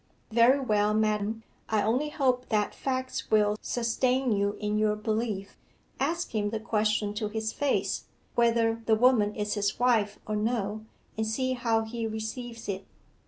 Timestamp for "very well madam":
0.31-1.43